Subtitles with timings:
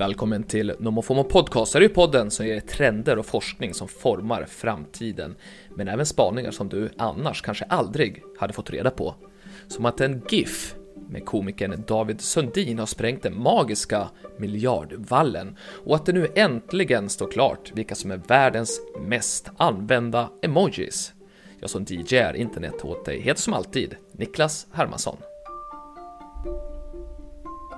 [0.00, 1.72] Välkommen till NomoFomo Podcast.
[1.72, 5.36] Det är ju podden som ger trender och forskning som formar framtiden.
[5.76, 9.14] Men även spaningar som du annars kanske aldrig hade fått reda på.
[9.68, 10.74] Som att en GIF
[11.08, 14.08] med komikern David Sundin har sprängt den magiska
[14.38, 21.12] miljardvallen och att det nu äntligen står klart vilka som är världens mest använda emojis.
[21.60, 25.16] Jag som DJ är internet åt dig heter som alltid Niklas Hermansson.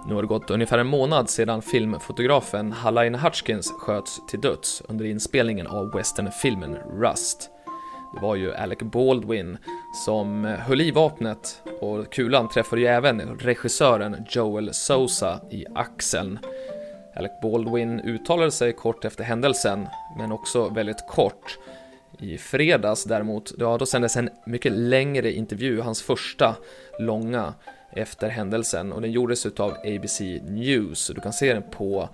[0.07, 5.05] Nu har det gått ungefär en månad sedan filmfotografen Halain Hutchkins sköts till döds under
[5.05, 7.51] inspelningen av westernfilmen Rust.
[8.15, 9.59] Det var ju Alec Baldwin
[10.05, 16.39] som höll i vapnet och kulan träffade ju även regissören Joel Sousa i axeln.
[17.17, 19.87] Alec Baldwin uttalade sig kort efter händelsen,
[20.19, 21.59] men också väldigt kort.
[22.19, 26.57] I fredags däremot, ja, då sändes en mycket längre intervju, hans första
[26.99, 27.55] långa
[27.97, 31.11] efter händelsen och den gjordes utav ABC News.
[31.15, 32.09] Du kan se den på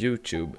[0.00, 0.52] Youtube.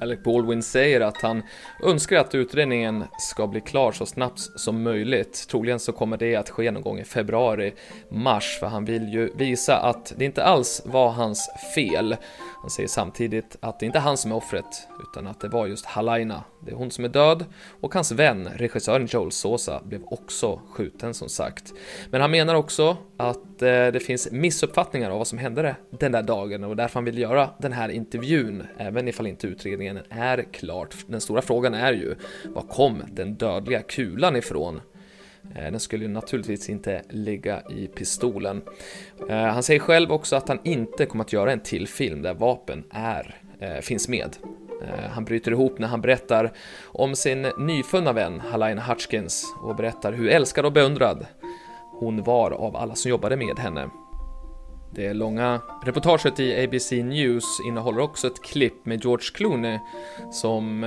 [0.00, 1.42] Alec Baldwin säger att han
[1.84, 5.48] önskar att utredningen ska bli klar så snabbt som möjligt.
[5.48, 7.74] Troligen så kommer det att ske någon gång i februari,
[8.08, 12.16] mars, för han vill ju visa att det inte alls var hans fel.
[12.64, 15.66] Han säger samtidigt att det inte är han som är offret, utan att det var
[15.66, 16.44] just Halaina.
[16.60, 17.44] Det är hon som är död
[17.80, 21.72] och hans vän, regissören Joel Sosa, blev också skjuten som sagt.
[22.10, 26.22] Men han menar också att eh, det finns missuppfattningar av vad som hände den där
[26.22, 30.96] dagen och därför han vill göra den här intervjun, även ifall inte utredningen är klart.
[31.06, 34.80] Den stora frågan är ju, var kom den dödliga kulan ifrån?
[35.54, 38.62] Eh, den skulle naturligtvis inte ligga i pistolen.
[39.28, 42.34] Eh, han säger själv också att han inte kommer att göra en till film där
[42.34, 44.36] vapen är, eh, finns med.
[45.10, 46.52] Han bryter ihop när han berättar
[46.84, 51.26] om sin nyfunna vän Halaina Hutchkins och berättar hur älskad och beundrad
[52.00, 53.88] hon var av alla som jobbade med henne.
[54.94, 59.78] Det långa reportaget i ABC News innehåller också ett klipp med George Clooney
[60.32, 60.84] som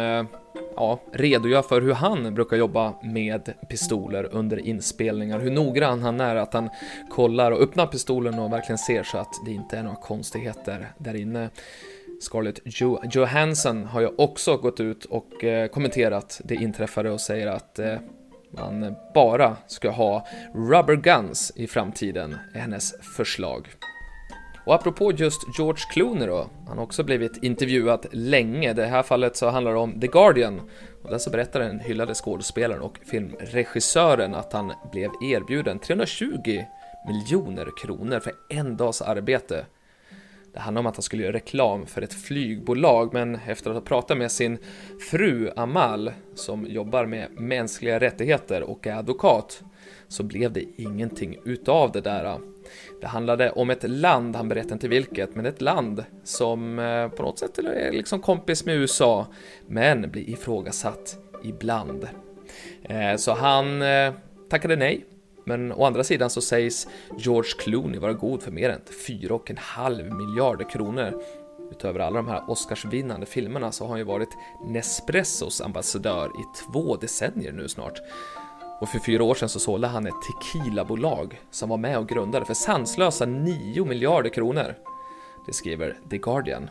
[0.78, 6.35] ja, redogör för hur han brukar jobba med pistoler under inspelningar, hur noggrann han är
[6.35, 6.69] att han
[7.09, 11.16] kollar och öppnar pistolen och verkligen ser så att det inte är några konstigheter där
[11.16, 11.50] inne.
[12.22, 17.47] Scarlett jo Johansson har ju också gått ut och eh, kommenterat det inträffade och säger
[17.47, 17.96] att eh,
[18.52, 23.68] man bara ska ha rubber guns i framtiden, är hennes förslag.
[24.67, 28.72] Och apropå just George Clooney då, han har också blivit intervjuad länge.
[28.72, 30.61] I det här fallet så handlar det om The Guardian.
[31.03, 36.63] Och där så berättar den hyllade skådespelaren och filmregissören att han blev erbjuden 320
[37.07, 39.66] miljoner kronor för en dags arbete.
[40.53, 43.81] Det handlade om att han skulle göra reklam för ett flygbolag, men efter att ha
[43.81, 44.57] pratat med sin
[45.11, 49.63] fru Amal, som jobbar med mänskliga rättigheter och är advokat,
[50.07, 52.39] så blev det ingenting utav det där.
[53.01, 57.23] Det handlade om ett land, han berättade inte vilket, men ett land som eh, på
[57.23, 59.28] något sätt är eh, liksom kompis med USA,
[59.67, 62.07] men blir ifrågasatt ibland.
[62.83, 63.83] Eh, så han
[64.50, 65.05] tackade nej,
[65.45, 70.69] men å andra sidan så sägs George Clooney vara god för mer än 4,5 miljarder
[70.69, 71.22] kronor.
[71.72, 76.95] Utöver alla de här Oscarsvinnande filmerna så har han ju varit Nespressos ambassadör i två
[76.95, 77.99] decennier nu snart.
[78.80, 82.46] Och för fyra år sedan så sålde han ett tequilabolag som var med och grundade
[82.46, 84.76] för sanslösa 9 miljarder kronor.
[85.46, 86.70] Det skriver The Guardian.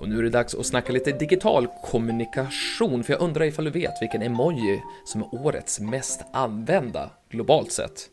[0.00, 3.70] Och nu är det dags att snacka lite digital kommunikation, för jag undrar ifall du
[3.70, 8.10] vet vilken emoji som är årets mest använda globalt sett.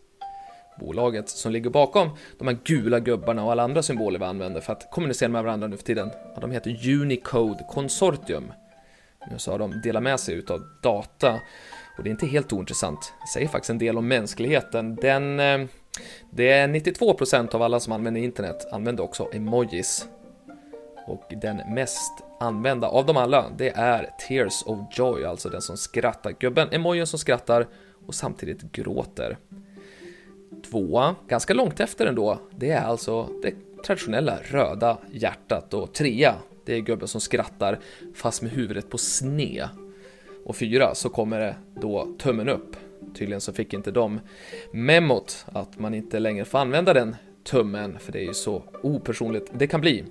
[0.80, 2.10] Bolaget som ligger bakom
[2.40, 5.68] de här gula gubbarna och alla andra symboler vi använder för att kommunicera med varandra
[5.68, 8.52] nu för tiden, de heter Unicode Consortium.
[9.32, 11.42] Nu så har de delat med sig utav data
[11.98, 13.14] och det är inte helt ointressant.
[13.22, 14.96] Det säger faktiskt en del om mänskligheten.
[14.96, 15.66] Den, eh,
[16.30, 20.08] det är 92% av alla som använder internet använder också emojis.
[21.08, 25.78] Och den mest använda av dem alla, det är Tears of Joy, alltså den som
[25.78, 26.32] skrattar.
[26.40, 27.68] Gubben, emojen som skrattar
[28.08, 29.38] och samtidigt gråter.
[30.70, 33.54] Tvåa, ganska långt efter ändå, det är alltså det
[33.86, 37.80] traditionella röda hjärtat och trea, det är gubben som skrattar
[38.16, 39.68] fast med huvudet på sned
[40.46, 42.76] och fyra så kommer det då tummen upp.
[43.16, 44.20] Tydligen så fick inte de
[44.72, 49.52] memot att man inte längre får använda den tummen, för det är ju så opersonligt
[49.54, 50.04] det kan bli.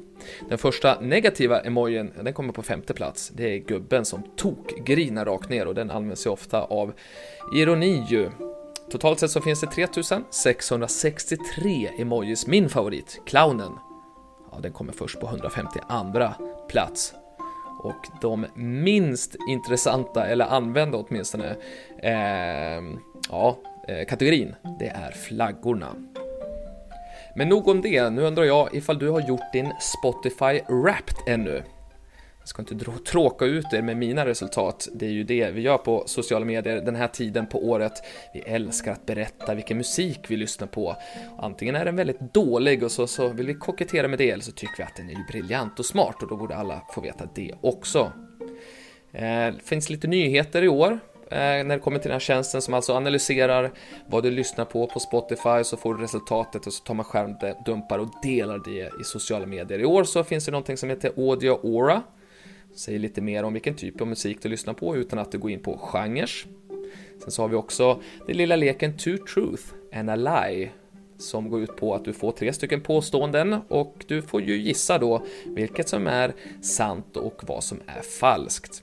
[0.48, 3.32] Den första negativa emojin, den kommer på femte plats.
[3.34, 6.92] Det är gubben som tokgrinar rakt ner och den används ju ofta av
[7.54, 8.30] ironi ju.
[8.90, 12.46] Totalt sett så finns det 3663 emojis.
[12.46, 13.72] Min favorit, clownen,
[14.52, 16.28] ja, den kommer först på 152
[16.68, 17.14] plats
[17.82, 21.56] och de minst intressanta, eller använda åtminstone,
[22.02, 22.98] ehm, eh,
[23.30, 23.56] ja,
[24.08, 25.88] kategorin, det är flaggorna.
[27.34, 31.62] Men nog om det, nu undrar jag ifall du har gjort din Spotify Wrapped ännu?
[32.42, 32.74] Jag ska inte
[33.06, 36.80] tråka ut er med mina resultat, det är ju det vi gör på sociala medier
[36.80, 37.92] den här tiden på året.
[38.34, 40.96] Vi älskar att berätta vilken musik vi lyssnar på.
[41.38, 44.52] Antingen är den väldigt dålig och så, så vill vi kokettera med det, eller så
[44.52, 47.28] tycker vi att den är ju briljant och smart och då borde alla få veta
[47.34, 48.12] det också.
[49.12, 50.90] Eh, det finns lite nyheter i år
[51.30, 53.72] eh, när det kommer till den här tjänsten som alltså analyserar
[54.06, 57.98] vad du lyssnar på på Spotify så får du resultatet och så tar man skärmdumpar
[57.98, 59.78] och delar det i sociala medier.
[59.78, 62.02] I år så finns det någonting som heter Audio Aura
[62.74, 65.50] säger lite mer om vilken typ av musik du lyssnar på utan att du går
[65.50, 66.30] in på genrer.
[67.22, 70.70] Sen så har vi också den lilla leken Two Truth and a Lie
[71.18, 74.98] som går ut på att du får tre stycken påståenden och du får ju gissa
[74.98, 78.82] då vilket som är sant och vad som är falskt.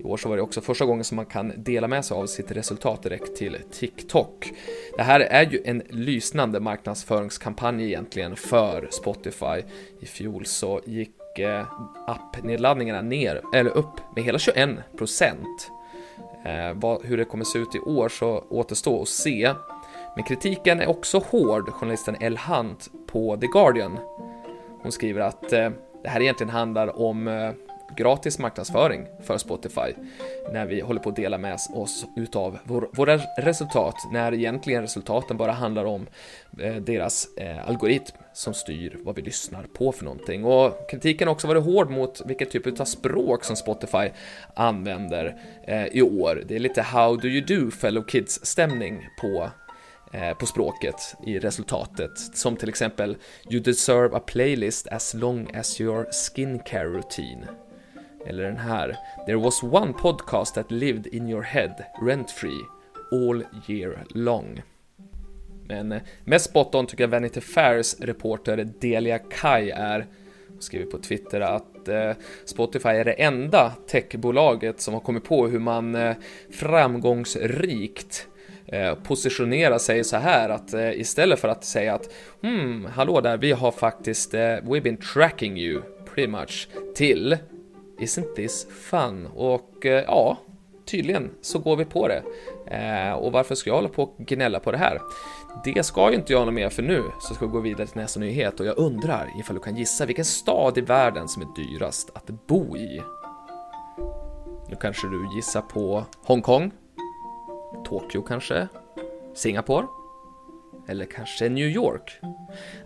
[0.00, 2.26] I år så var det också första gången som man kan dela med sig av
[2.26, 4.52] sitt resultat direkt till TikTok.
[4.96, 9.62] Det här är ju en lysnande marknadsföringskampanj egentligen för Spotify.
[10.00, 11.10] I fjol så gick
[11.40, 11.66] Eh,
[12.06, 15.70] appnedladdningarna ner, eller upp med hela 21 procent.
[16.44, 19.54] Eh, hur det kommer se ut i år så återstår att se.
[20.14, 23.98] Men kritiken är också hård, journalisten El Hunt på The Guardian.
[24.82, 25.70] Hon skriver att eh,
[26.02, 27.50] det här egentligen handlar om eh,
[27.96, 29.94] gratis marknadsföring för Spotify
[30.52, 35.36] när vi håller på att dela med oss utav vår, våra resultat när egentligen resultaten
[35.36, 36.06] bara handlar om
[36.60, 40.44] eh, deras eh, algoritm som styr vad vi lyssnar på för någonting.
[40.44, 44.10] Och kritiken har också varit hård mot vilken typ av språk som Spotify
[44.54, 45.36] använder
[45.66, 46.42] eh, i år.
[46.46, 49.50] Det är lite how do you do fellow kids stämning på
[50.12, 53.16] eh, på språket i resultatet, som till exempel
[53.50, 57.46] “You deserve a playlist as long as your skincare routine”
[58.26, 58.96] Eller den här.
[59.26, 62.60] There was one podcast that lived in your head, rent free,
[63.12, 64.62] all year long.
[65.68, 70.06] Men eh, mest spot on tycker jag Vanity Fairs reporter Delia Kai är.
[70.48, 72.12] Hon skriver på Twitter att eh,
[72.44, 76.16] Spotify är det enda techbolaget som har kommit på hur man eh,
[76.50, 78.28] framgångsrikt
[79.02, 83.70] positionera sig så här att istället för att säga att hmm, hallå där, vi har
[83.70, 85.82] faktiskt, we've been tracking you
[86.14, 87.36] pretty much till
[88.02, 89.26] Isn't this fun?
[89.26, 90.38] Och eh, ja,
[90.84, 92.22] tydligen så går vi på det.
[92.76, 95.00] Eh, och varför ska jag hålla på och gnälla på det här?
[95.64, 98.00] Det ska ju inte jag något mer för nu, så ska vi gå vidare till
[98.00, 101.46] nästa nyhet och jag undrar ifall du kan gissa vilken stad i världen som är
[101.56, 103.02] dyrast att bo i?
[104.68, 106.70] Nu kanske du gissar på Hongkong?
[107.84, 108.68] Tokyo kanske?
[109.34, 109.86] Singapore?
[110.88, 112.20] Eller kanske New York?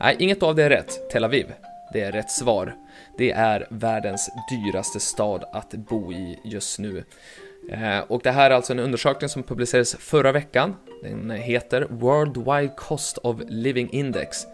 [0.01, 1.11] Nej, inget av det är rätt.
[1.11, 1.53] Tel Aviv.
[1.93, 2.75] Det är rätt svar.
[3.19, 7.05] Det är världens dyraste stad att bo i just nu.
[7.71, 10.77] Eh, och det här är alltså en undersökning som publicerades förra veckan.
[11.03, 14.47] Den heter Worldwide Cost of Living Index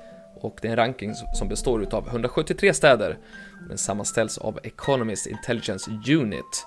[0.43, 3.19] och det är en ranking som består av 173 städer
[3.69, 6.67] den sammanställs av Economist Intelligence Unit.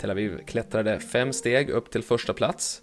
[0.00, 2.82] Tel Aviv klättrade fem steg upp till första plats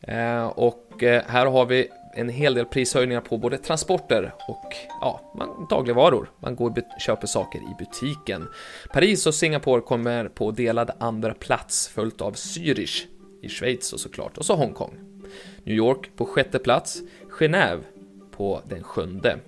[0.00, 5.34] eh, och eh, här har vi en hel del prishöjningar på både transporter och ja,
[5.70, 6.30] dagligvaror.
[6.40, 8.48] Man går och köper saker i butiken.
[8.92, 13.06] Paris och Singapore kommer på delad andra plats följt av Zürich
[13.42, 14.98] i Schweiz och såklart och så Hongkong.
[15.64, 17.80] New York på sjätte plats, Genève
[18.30, 19.38] på den sjunde.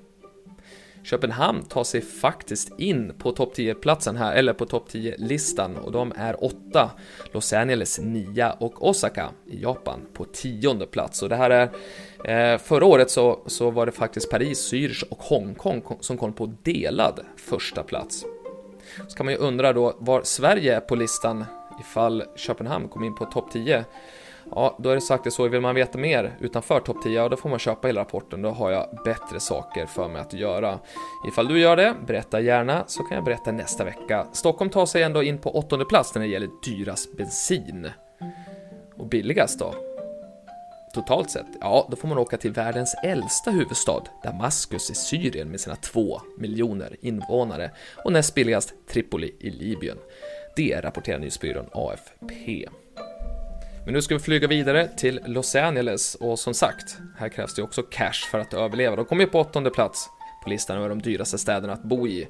[1.11, 6.13] Köpenhamn tar sig faktiskt in på topp 10-platsen här, eller på topp 10-listan och de
[6.17, 6.91] är 8,
[7.33, 11.23] Los Angeles 9 och Osaka i Japan på tionde plats.
[11.23, 15.23] Och det här är, eh, förra året så, så var det faktiskt Paris, Zürich och
[15.23, 18.25] Hongkong som kom på delad första plats.
[19.09, 21.45] Så kan man ju undra då var Sverige är på listan
[21.81, 23.85] ifall Köpenhamn kom in på topp 10.
[24.51, 25.49] Ja, då är det sagt det så.
[25.49, 28.43] Vill man veta mer utanför topp 10, ja, då får man köpa hela rapporten.
[28.43, 30.79] Då har jag bättre saker för mig att göra.
[31.29, 34.27] Ifall du gör det, berätta gärna så kan jag berätta nästa vecka.
[34.33, 37.91] Stockholm tar sig ändå in på åttonde plats när det gäller dyrast bensin.
[38.97, 39.75] Och billigast då?
[40.95, 45.61] Totalt sett, ja, då får man åka till världens äldsta huvudstad, Damaskus i Syrien med
[45.61, 47.71] sina två miljoner invånare
[48.05, 49.99] och näst billigast Tripoli i Libyen.
[50.57, 52.69] Det rapporterar nyhetsbyrån AFP.
[53.87, 57.63] Men nu ska vi flyga vidare till Los Angeles och som sagt, här krävs det
[57.63, 58.97] också cash för att överleva.
[58.97, 60.09] De kommer ju på åttonde plats
[60.45, 62.29] på listan över de dyraste städerna att bo i.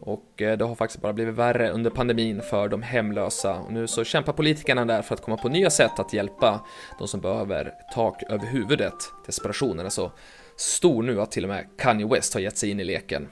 [0.00, 3.54] Och eh, det har faktiskt bara blivit värre under pandemin för de hemlösa.
[3.54, 6.66] Och nu så kämpar politikerna där för att komma på nya sätt att hjälpa
[6.98, 9.12] de som behöver tak över huvudet.
[9.26, 10.12] Desperationen är så
[10.56, 13.28] stor nu att till och med Kanye West har gett sig in i leken.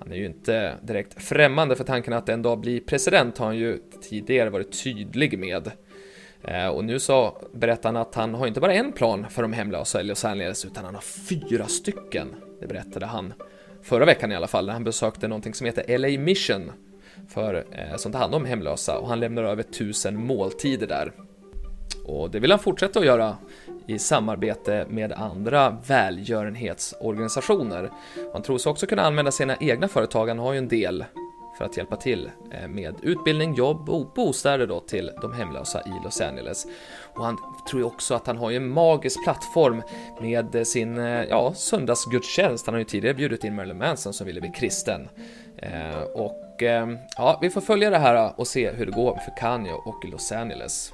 [0.00, 3.56] Han är ju inte direkt främmande för tanken att en dag bli president har han
[3.56, 5.72] ju tidigare varit tydlig med.
[6.44, 9.52] Eh, och nu så berättar han att han har inte bara en plan för de
[9.52, 12.28] hemlösa i Los Angeles, utan han har fyra stycken.
[12.60, 13.32] Det berättade han
[13.82, 16.72] förra veckan i alla fall, när han besökte någonting som heter LA Mission
[17.28, 21.12] för, eh, som tar hand om hemlösa och han lämnar över tusen måltider där.
[22.04, 23.36] Och det vill han fortsätta att göra
[23.86, 27.90] i samarbete med andra välgörenhetsorganisationer.
[28.32, 31.04] Han tror sig också kunna använda sina egna företag, han har ju en del
[31.58, 36.04] för att hjälpa till eh, med utbildning, jobb och bostäder då till de hemlösa i
[36.04, 36.66] Los Angeles.
[37.14, 37.38] Och han
[37.70, 39.82] tror ju också att han har en magisk plattform
[40.20, 42.66] med sin eh, ja, söndagsgudstjänst.
[42.66, 45.08] Han har ju tidigare bjudit in Marilyn Manson som ville bli kristen.
[45.56, 46.38] Eh, och
[47.16, 50.32] ja, vi får följa det här och se hur det går för Kanye och Los
[50.32, 50.92] Angeles.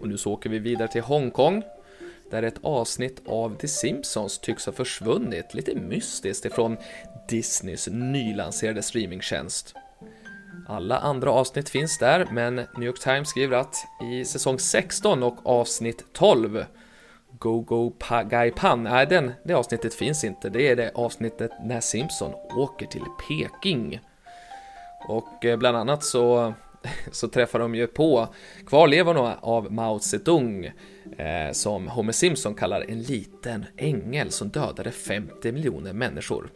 [0.00, 1.62] Och nu så åker vi vidare till Hongkong
[2.30, 6.76] där ett avsnitt av The Simpsons tycks ha försvunnit lite mystiskt ifrån
[7.28, 9.74] Disneys nylanserade streamingtjänst.
[10.68, 13.76] Alla andra avsnitt finns där, men New York Times skriver att
[14.12, 16.64] i säsong 16 och avsnitt 12
[17.38, 20.48] Go Go pa Gai Pan, nej den, det avsnittet finns inte.
[20.48, 24.00] Det är det avsnittet när Simpson åker till Peking.
[25.08, 26.54] Och eh, bland annat så
[27.12, 28.28] så träffar de ju på
[28.66, 30.64] kvarlevorna av Mao Zedong
[31.18, 36.50] eh, som Homer Simpson kallar en liten ängel som dödade 50 miljoner människor.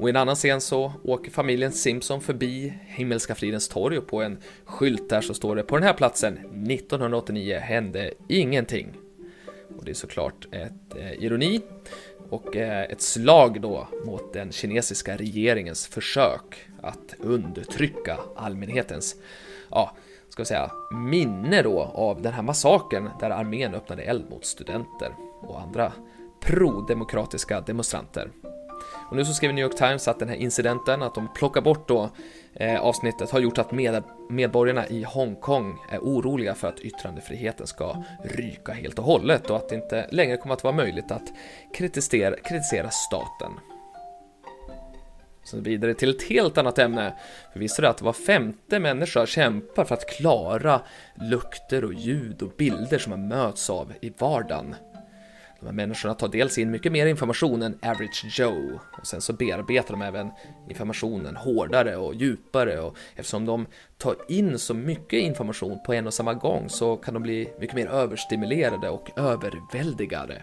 [0.00, 4.22] Och i en annan scen så åker familjen Simpson förbi Himmelska fridens torg och på
[4.22, 8.92] en skylt där så står det på den här platsen 1989 hände ingenting.
[9.76, 11.60] Och det är såklart ett eh, ironi
[12.30, 19.16] och eh, ett slag då mot den kinesiska regeringens försök att undertrycka allmänhetens,
[19.70, 19.92] ja,
[20.28, 25.14] ska vi säga, minne då av den här massakern där armén öppnade eld mot studenter
[25.40, 25.92] och andra
[26.40, 28.30] pro-demokratiska demonstranter.
[29.10, 31.88] Och nu så skriver New York Times att den här incidenten, att de plockar bort
[31.88, 32.10] då
[32.54, 38.04] eh, avsnittet, har gjort att med, medborgarna i Hongkong är oroliga för att yttrandefriheten ska
[38.24, 41.32] ryka helt och hållet och att det inte längre kommer att vara möjligt att
[41.74, 43.52] kritisera, kritisera staten.
[45.44, 47.14] Så vidare till ett helt annat ämne.
[47.52, 50.80] För visste du att var femte människa kämpar för att klara
[51.14, 54.74] lukter och ljud och bilder som man möts av i vardagen?
[55.60, 59.32] De här människorna tar dels in mycket mer information än average Joe och sen så
[59.32, 60.30] bearbetar de även
[60.68, 63.66] informationen hårdare och djupare och eftersom de
[63.98, 67.76] tar in så mycket information på en och samma gång så kan de bli mycket
[67.76, 70.42] mer överstimulerade och överväldigade.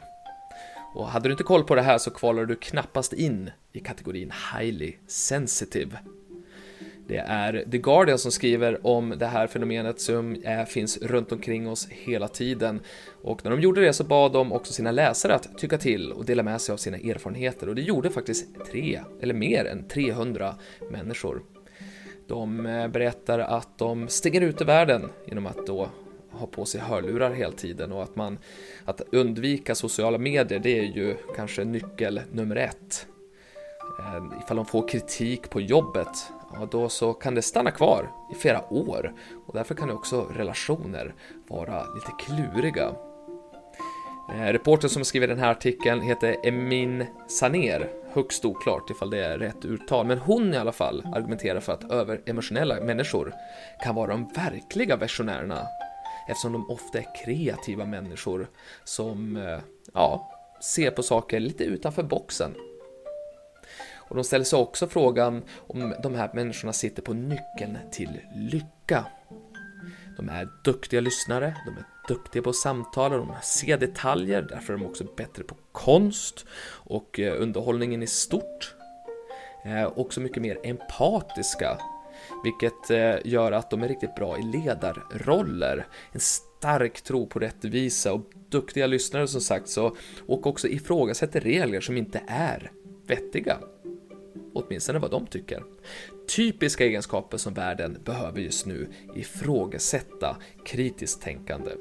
[0.98, 4.32] Och hade du inte koll på det här så kvalar du knappast in i kategorin
[4.54, 5.98] highly sensitive.
[7.08, 11.70] Det är The Guardian som skriver om det här fenomenet som är, finns runt omkring
[11.70, 12.82] oss hela tiden.
[13.24, 16.26] Och när de gjorde det så bad de också sina läsare att tycka till och
[16.26, 20.56] dela med sig av sina erfarenheter och det gjorde faktiskt tre, eller mer än 300
[20.90, 21.44] människor.
[22.28, 25.90] De eh, berättar att de stänger ute världen genom att då
[26.38, 28.38] ha på sig hörlurar hela tiden och att man
[28.86, 33.08] att undvika sociala medier det är ju kanske nyckel nummer ett.
[34.00, 38.36] Eh, ifall de får kritik på jobbet, ja då så kan det stanna kvar i
[38.36, 39.14] flera år
[39.46, 41.16] och därför kan också relationer
[41.48, 42.96] vara lite kluriga.
[44.30, 49.38] Reporten reportern som skriver den här artikeln heter Emin Saner, högst oklart ifall det är
[49.38, 53.34] rätt uttal, men hon i alla fall argumenterar för att överemotionella människor
[53.84, 55.68] kan vara de verkliga versionärerna
[56.28, 58.50] eftersom de ofta är kreativa människor
[58.84, 59.60] som eh,
[59.94, 60.32] ja,
[60.62, 62.56] ser på saker lite utanför boxen.
[64.10, 69.06] Och de ställer sig också frågan om de här människorna sitter på nyckeln till lycka.
[70.18, 74.78] De är duktiga lyssnare, de är duktiga på att samtala, de ser detaljer, därför är
[74.78, 78.76] de också bättre på konst och eh, underhållningen i stort.
[79.66, 81.78] Eh, också mycket mer empatiska
[82.44, 85.88] vilket eh, gör att de är riktigt bra i ledarroller.
[86.12, 89.96] En stark tro på rättvisa och duktiga lyssnare som sagt så,
[90.28, 92.72] och också ifrågasätter regler som inte är
[93.08, 93.58] vettiga.
[94.54, 95.64] Åtminstone vad de tycker.
[96.36, 101.72] Typiska egenskaper som världen behöver just nu ifrågasätta kritiskt tänkande.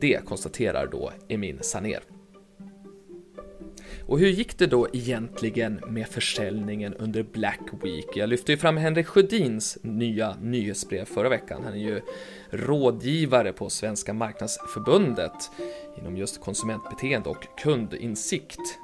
[0.00, 2.02] Det konstaterar då Emin Saner.
[4.06, 8.06] Och hur gick det då egentligen med försäljningen under Black Week?
[8.14, 11.62] Jag lyfte ju fram Henrik Sjödins nya nyhetsbrev förra veckan.
[11.64, 12.00] Han är ju
[12.50, 15.50] rådgivare på Svenska Marknadsförbundet
[15.98, 18.78] inom just konsumentbeteende och kundinsikt.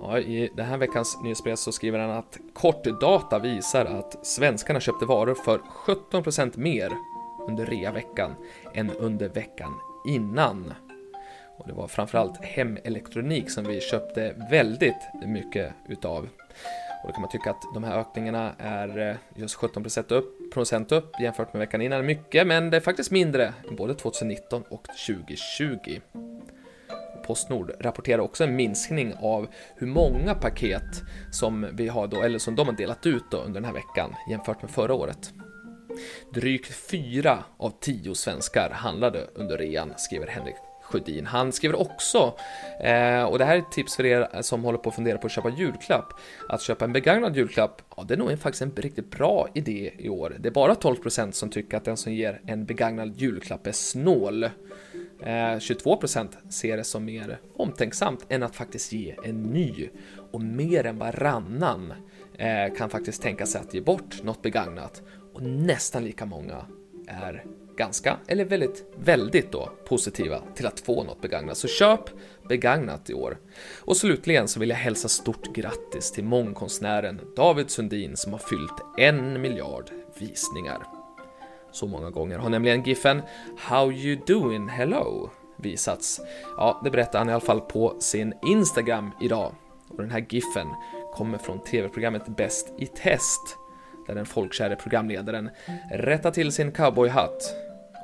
[0.00, 5.04] Ja, I den här veckans nyhetsbrev så skriver han att kortdata visar att svenskarna köpte
[5.04, 6.92] varor för 17% mer
[7.48, 8.34] under rea-veckan
[8.74, 9.72] än under veckan
[10.06, 10.74] innan.
[11.56, 16.28] Och det var framförallt hemelektronik som vi köpte väldigt mycket utav.
[17.02, 20.92] Och då kan man tycka att de här ökningarna är eh, just 17% upp, procent
[20.92, 22.06] upp jämfört med veckan innan.
[22.06, 26.00] Mycket, men det är faktiskt mindre både 2019 och 2020.
[27.26, 32.56] Postnord rapporterar också en minskning av hur många paket som vi har då, eller som
[32.56, 35.32] de har delat ut då under den här veckan jämfört med förra året.
[36.34, 40.56] Drygt fyra av tio svenskar handlade under rean, skriver Henrik
[40.92, 41.26] Sjödin.
[41.26, 42.34] Han skriver också,
[42.80, 45.26] eh, och det här är ett tips för er som håller på att fundera på
[45.26, 46.12] att köpa julklapp,
[46.48, 50.08] att köpa en begagnad julklapp, ja det är nog faktiskt en riktigt bra idé i
[50.08, 50.36] år.
[50.38, 54.44] Det är bara 12% som tycker att den som ger en begagnad julklapp är snål.
[55.22, 59.88] Eh, 22% ser det som mer omtänksamt än att faktiskt ge en ny.
[60.32, 61.92] Och mer än varannan
[62.38, 65.02] eh, kan faktiskt tänka sig att ge bort något begagnat.
[65.32, 66.66] Och nästan lika många
[67.08, 67.44] är
[67.76, 71.56] ganska, eller väldigt, väldigt då positiva till att få något begagnat.
[71.56, 72.00] Så köp
[72.48, 73.38] begagnat i år.
[73.80, 78.80] Och slutligen så vill jag hälsa stort grattis till mångkonstnären David Sundin som har fyllt
[78.98, 80.86] en miljard visningar.
[81.72, 83.22] Så många gånger har nämligen giffen
[83.58, 86.20] “How you doing hello” visats.
[86.56, 89.54] Ja, det berättar han i alla fall på sin Instagram idag.
[89.88, 90.68] Och den här giffen
[91.14, 93.56] kommer från tv-programmet Bäst i test
[94.06, 95.50] där den folkkäre programledaren
[95.90, 97.54] rättar till sin cowboyhatt.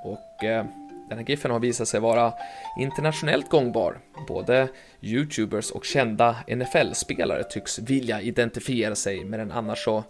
[0.05, 0.65] Och eh,
[1.09, 2.33] den här giffen har visat sig vara
[2.79, 3.99] internationellt gångbar.
[4.29, 4.69] Både
[5.01, 10.05] YouTubers och kända NFL-spelare tycks vilja identifiera sig med den annars så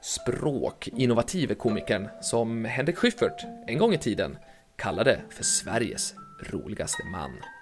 [0.00, 4.38] språkinnovative komikern som Henrik Schyffert en gång i tiden
[4.76, 6.14] kallade för Sveriges
[6.50, 7.55] roligaste man.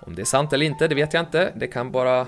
[0.00, 1.52] Om det är sant eller inte, det vet jag inte.
[1.56, 2.26] Det kan bara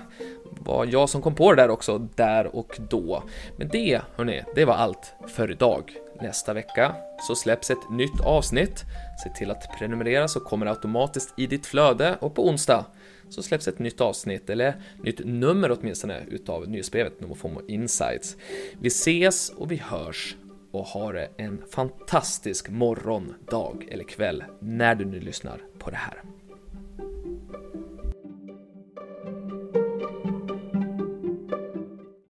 [0.50, 3.22] vara jag som kom på det där också, där och då.
[3.56, 5.92] Men det, hörni, det var allt för idag.
[6.20, 8.84] Nästa vecka så släpps ett nytt avsnitt.
[9.24, 12.84] Se till att prenumerera så kommer det automatiskt i ditt flöde och på onsdag
[13.28, 18.36] så släpps ett nytt avsnitt, eller nytt nummer åtminstone, utav nyhetsbrevet Nomofomo Insights.
[18.80, 20.36] Vi ses och vi hörs
[20.70, 25.96] och ha det en fantastisk morgon, dag eller kväll när du nu lyssnar på det
[25.96, 26.22] här.